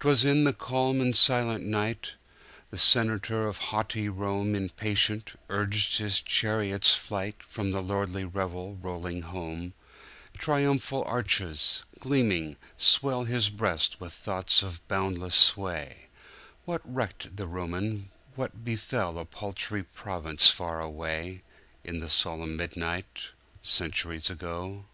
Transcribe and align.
'Twas 0.00 0.22
in 0.22 0.44
the 0.44 0.52
calm 0.52 1.00
and 1.00 1.16
silent 1.16 1.64
night! 1.64 2.12
The 2.68 2.76
senator 2.76 3.46
of 3.48 3.56
haughty 3.56 4.06
RomeImpatient, 4.06 5.34
urged 5.48 5.96
his 5.96 6.20
chariot's 6.20 6.94
flight, 6.94 7.42
From 7.42 7.72
lordly 7.72 8.26
revel 8.26 8.74
rolling 8.82 9.22
home:Triumphal 9.22 11.04
arches, 11.06 11.82
gleaming, 11.98 12.58
swell 12.76 13.24
His 13.24 13.48
breast 13.48 13.98
with 13.98 14.12
thoughts 14.12 14.62
of 14.62 14.86
boundless 14.88 15.34
sway:What 15.36 16.82
recked 16.84 17.36
the 17.38 17.46
Roman 17.46 18.10
what 18.34 18.62
befell 18.62 19.18
A 19.18 19.24
paltry 19.24 19.82
province 19.82 20.50
far 20.50 20.82
away, 20.82 21.40
In 21.82 22.00
the 22.00 22.10
solemn 22.10 22.58
midnight, 22.58 23.30
Centuries 23.62 24.28
ago? 24.28 24.84